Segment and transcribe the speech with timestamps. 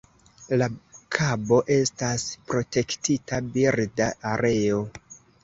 [0.59, 0.67] La
[1.15, 4.83] kabo estas protektita birda areo.